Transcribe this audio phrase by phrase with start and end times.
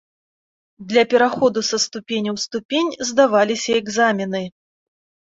[0.91, 4.41] Для пераходу са ступені ў ступень здаваліся экзамены.